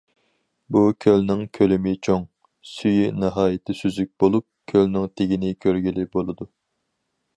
[0.75, 2.23] بۇ كۆلنىڭ كۆلىمى چوڭ،
[2.69, 6.53] سۈيى ناھايىتى سۈزۈك بولۇپ، كۆلنىڭ تېگىنى كۆرگىلى بولىدۇ.